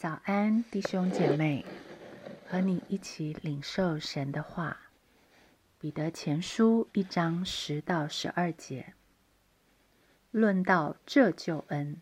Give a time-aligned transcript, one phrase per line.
[0.00, 1.62] 早安，弟兄姐妹，
[2.48, 4.80] 和你一起领受神的话。
[5.78, 8.94] 彼得前书一章十到十二节，
[10.30, 12.00] 论到这救恩，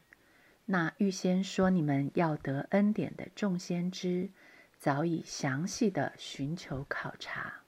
[0.67, 4.31] 那预先说你们要得恩典的众先知，
[4.79, 7.63] 早已详细的寻求考察，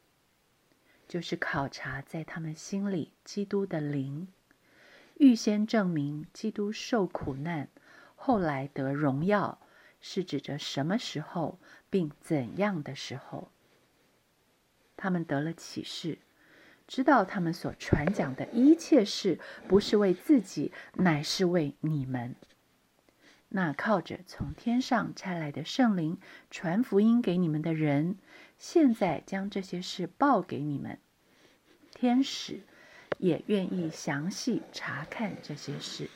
[1.09, 4.29] 就是考察在他们心里基督的灵，
[5.17, 7.67] 预先证明基督受苦难，
[8.15, 9.59] 后来得荣耀，
[10.01, 13.51] 是指着什么时候，并怎样的时候。
[14.97, 16.19] 他们得了启示，
[16.87, 22.35] 知道他们所传讲的一切事，不是为自己，乃是为你们。
[23.53, 26.19] 那靠着从天上差来的圣灵
[26.51, 28.17] 传福音给你们的人，
[28.59, 30.99] 现在将这些事报给你们。
[31.93, 32.61] 天使
[33.19, 36.09] 也愿意详细查看这些事。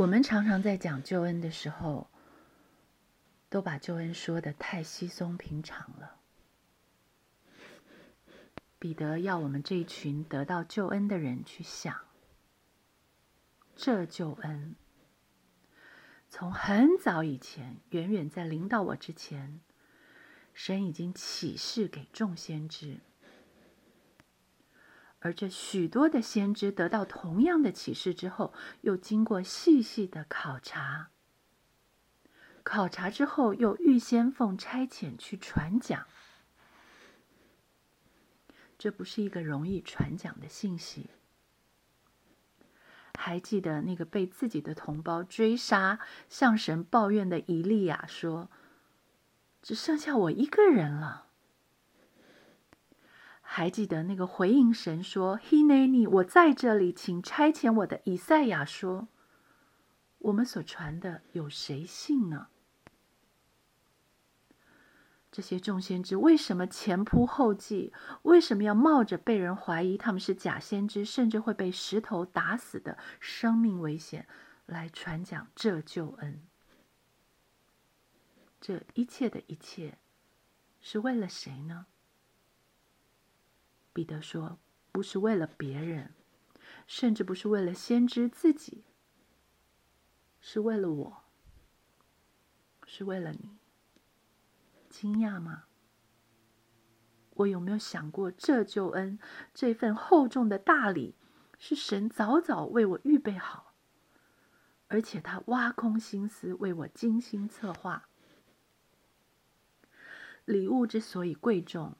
[0.00, 2.08] 我们常常在讲救恩的时候。
[3.50, 6.20] 都把救恩说的太稀松平常了。
[8.78, 12.04] 彼得要我们这一群得到救恩的人去想，
[13.74, 14.76] 这救恩
[16.28, 19.60] 从很早以前，远远在临到我之前，
[20.54, 23.00] 神已经启示给众先知，
[25.20, 31.10] 而这许多的先知得到同样的启示之后，又经过细细的考察。
[32.62, 36.06] 考察之后，又预先奉差遣去传讲，
[38.78, 41.10] 这不是一个容易传讲的信息。
[43.18, 48.50] 还记得那个被自己的同胞追杀、向神抱怨的以利亚说
[49.60, 51.26] ：“只剩下我一个人了。”
[53.52, 59.08] 还记得那个回应神说：“He n a n 我在这里，请差遣我的以赛亚说。”
[60.18, 62.46] 我们所传的有谁信呢？
[65.32, 67.92] 这些众先知为什么前仆后继？
[68.22, 74.28] 为什么要冒着被人怀疑他们是假先知，甚至会被石头打死的生命危险
[74.66, 76.40] 来传讲这救恩？
[78.60, 79.98] 这一切的一切
[80.80, 81.86] 是为了谁呢？
[83.92, 84.58] 彼得说
[84.92, 86.14] ：“不是为了别人，
[86.86, 88.84] 甚至不是为了先知自己。”
[90.40, 91.24] 是为了我，
[92.86, 93.58] 是为了你，
[94.88, 95.64] 惊讶吗？
[97.34, 99.18] 我有没有想过，这救恩
[99.52, 101.14] 这份厚重的大礼，
[101.58, 103.74] 是神早早为我预备好，
[104.88, 108.08] 而且他挖空心思为我精心策划。
[110.46, 111.96] 礼物之所以贵重，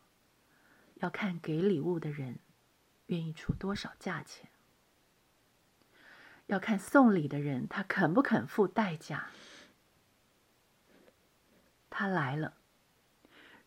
[1.00, 2.38] 要看给礼物的人
[3.06, 4.50] 愿意出多少价钱。
[6.47, 9.31] 要看送礼的人，他肯不肯付代价。
[11.88, 12.56] 他来了，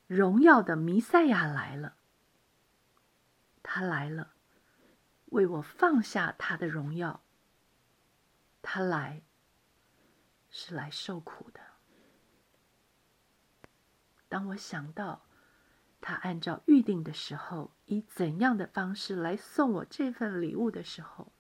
[0.08, 1.98] 荣耀的弥赛亚来了。
[3.62, 4.34] 他来了，
[5.28, 7.24] 为我放下他的荣耀。
[8.62, 9.24] 他来，
[10.50, 11.62] 是来受苦的。
[14.28, 15.26] 当我想到
[16.06, 21.32] 他按照预定的时候，以怎样的方式来送我这份礼物的时候，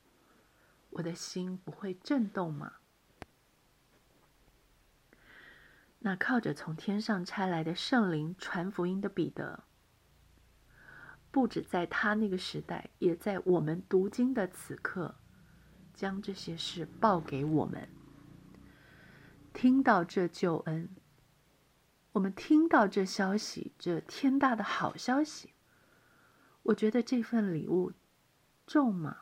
[0.92, 2.76] 我的心不会震动吗？
[6.00, 9.66] 那靠着从天上差来的圣灵传福音的彼得，
[11.30, 15.16] 不止在他那个时代，也在我们读经的此刻，
[15.94, 17.90] 将这些事报给我们。
[19.54, 20.90] 听到这救恩，
[22.14, 25.54] 我们听到这消息，这天大的好消息，
[26.62, 27.92] 我觉得这份礼物
[28.66, 29.18] 重吗？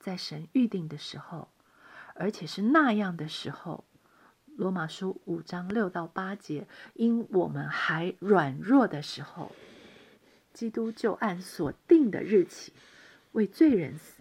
[0.00, 1.48] 在神预定的时候，
[2.14, 3.84] 而且是那样的时候，
[4.56, 9.52] 《罗马书》五章六到八节，因我们还软弱的时候，
[10.52, 12.72] 基督就按所定的日期
[13.32, 14.13] 为罪人死，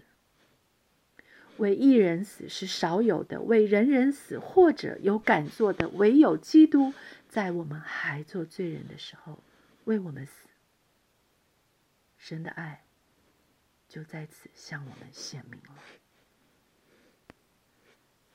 [1.57, 6.93] 为一人死是少有的，为人人死或者有敢做的，唯有基督
[7.27, 9.43] 在我们还做罪人的时候
[9.85, 10.49] 为我们死。
[12.17, 12.83] 神的爱。
[13.89, 15.75] 就在此向我们显明了，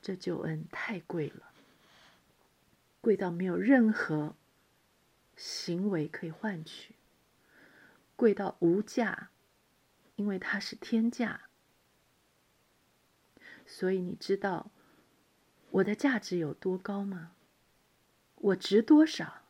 [0.01, 1.51] 这救恩太贵了，
[3.01, 4.37] 贵到没有任何
[5.35, 6.95] 行为可以换取，
[8.15, 9.31] 贵到无价，
[10.15, 11.48] 因为它是天价。
[13.71, 14.71] 所以你知道
[15.69, 17.33] 我的价值有多高吗？
[18.33, 19.43] 我值多少？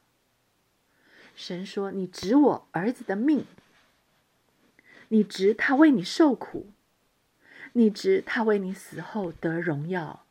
[1.35, 3.45] 神说：“你值我儿子的命。”
[5.07, 6.73] 你值他为你受苦，
[7.73, 10.25] 你值他为你死后得荣耀，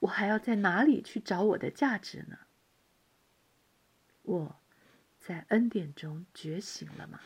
[0.00, 2.40] 我还要在哪里去找我的价值呢？
[4.22, 4.56] 我
[5.18, 7.20] 在恩典中觉醒了吗？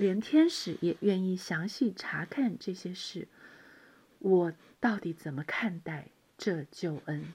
[0.00, 3.28] 连天使也愿意详细查看这些事，
[4.18, 6.08] 我到底怎么看待
[6.38, 7.34] 这救恩？